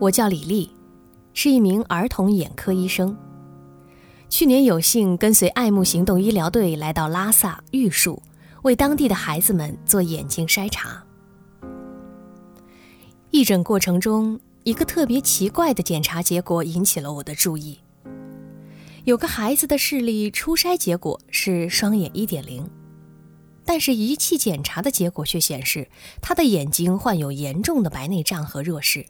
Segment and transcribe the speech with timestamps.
[0.00, 0.70] 我叫李丽，
[1.34, 3.16] 是一名儿童眼科医生。
[4.28, 8.22] 去年有幸跟随爱慕行动医疗队来到拉萨玉树，
[8.62, 11.02] 为当地的孩子们做眼睛筛查。
[13.32, 17.80] 义诊过程中，一个特别奇怪的检查结果引起了我的注意。
[19.02, 22.70] 有个孩子的视力初筛结果是双眼一点零，
[23.64, 25.88] 但是仪器检查的结果却显示
[26.22, 29.04] 他的眼睛患有严重的白内障和弱视。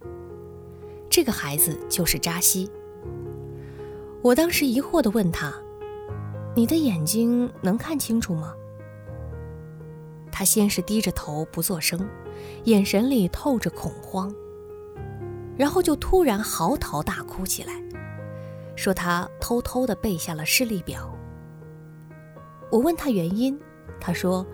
[1.18, 2.70] 这个孩子就是扎西。
[4.22, 5.52] 我当时疑惑地问他
[6.54, 8.54] ：“你的眼睛能看清楚吗？”
[10.30, 12.08] 他先是低着头不作声，
[12.66, 14.32] 眼神里透着恐慌，
[15.56, 17.72] 然后就突然嚎啕大哭起来，
[18.76, 21.12] 说他偷偷地背下了视力表。
[22.70, 23.58] 我问他原因，
[23.98, 24.46] 他说：“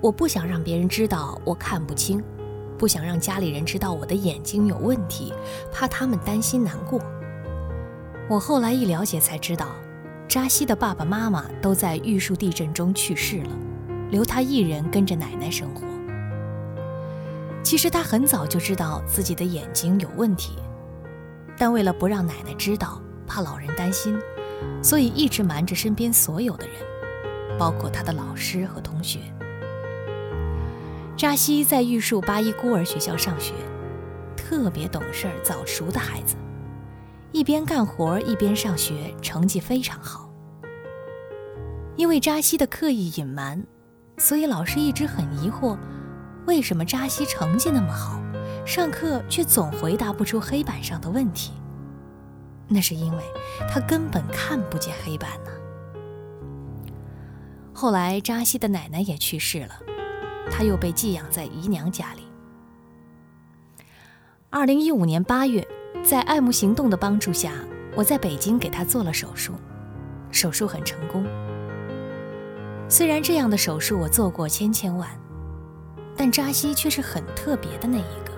[0.00, 2.24] 我不想让别人知道我看不清，
[2.80, 5.34] 不想让家里人知道我的眼睛有问题，
[5.70, 6.98] 怕他们担心难过。”
[8.26, 9.66] 我后来一了解才知道，
[10.26, 13.50] 扎西的爸爸妈妈都在玉树地震中去世了，
[14.10, 15.82] 留他一人跟着奶奶生活。
[17.62, 20.56] 其实他很早就知道自己的眼睛有问题，
[21.58, 24.18] 但为了不让奶奶知道，怕老人担心，
[24.82, 26.76] 所以一直瞒着身边所有的人，
[27.58, 29.20] 包括他的老师和同学。
[31.20, 33.52] 扎西在玉树八一孤儿学校上学，
[34.38, 36.34] 特别懂事、早熟的孩子。
[37.30, 40.32] 一边干活一边上学，成绩非常好。
[41.94, 43.62] 因为扎西的刻意隐瞒，
[44.16, 45.76] 所以老师一直很疑惑，
[46.46, 48.18] 为什么扎西成绩那么好，
[48.64, 51.52] 上课却总回答不出黑板上的问题。
[52.66, 53.22] 那是因为
[53.68, 56.90] 他根本看不见黑板呢。
[57.74, 59.74] 后来扎西的奶奶也去世了，
[60.48, 62.22] 他又被寄养在姨娘家里。
[64.50, 65.66] 二零一五年八月。
[66.02, 67.52] 在爱慕行动的帮助下，
[67.94, 69.52] 我在北京给他做了手术，
[70.30, 71.26] 手术很成功。
[72.88, 75.10] 虽然这样的手术我做过千千万，
[76.16, 78.32] 但扎西却是很特别的那一个。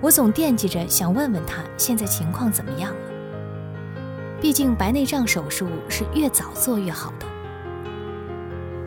[0.00, 3.10] 我总惦记着想问问他现在情况怎么样了。
[4.40, 7.26] 毕竟白内障手术是越早做越好的。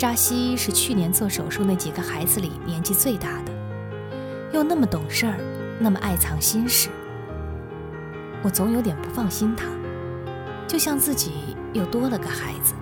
[0.01, 3.51] 扎西是去年做手术那几个孩子里年纪最大的，
[4.51, 5.37] 又那么懂事儿，
[5.77, 6.89] 那么爱藏心事。
[8.41, 9.67] 我总有点不放心他，
[10.67, 12.73] 就像自己又多了个孩子。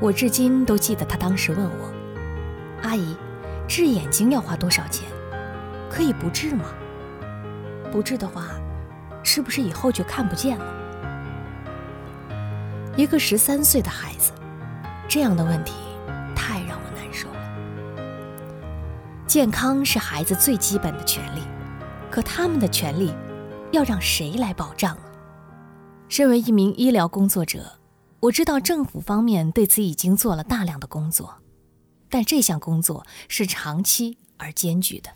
[0.00, 1.94] 我至今都记得他当时问我
[2.82, 3.16] ：“阿姨，
[3.68, 5.08] 治眼睛要花多少钱？
[5.88, 6.64] 可以不治吗？
[7.92, 8.48] 不治的话，
[9.22, 10.66] 是不是以后就看不见了？”
[12.98, 14.32] 一个十三岁的孩子，
[15.06, 15.72] 这样的问题
[19.34, 21.40] 健康是孩子最基本的权利，
[22.08, 23.12] 可他们的权利。
[23.72, 25.02] 要让谁来保障呢？
[26.08, 27.80] 身为一名医疗工作者，
[28.20, 31.34] 我知道政府方面对此已经做了大量的工作，
[32.08, 35.10] 但这项工作是长期而艰巨的。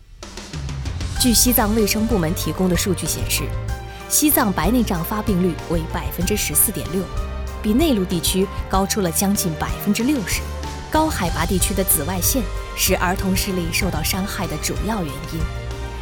[1.20, 3.44] 据西藏卫生部门提供的数据显示，
[4.08, 7.04] 西藏白内障发病率为百分之十四点六，
[7.62, 10.42] 比内陆地区高出了将近百分之六十。
[10.90, 12.42] 高海拔地区的紫外线
[12.76, 15.40] 是儿童视力受到伤害的主要原因。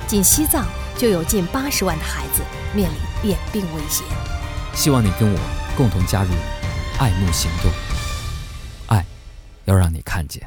[0.06, 0.66] 仅西藏。
[0.98, 2.40] 就有近八十万的孩子
[2.74, 2.90] 面
[3.22, 4.02] 临眼病威胁。
[4.72, 5.38] 希望你跟我
[5.76, 6.30] 共同加入
[6.98, 7.70] 爱慕行动，
[8.86, 9.04] 爱
[9.66, 10.42] 要让你看见。